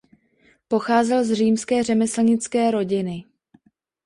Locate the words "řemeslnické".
1.83-2.71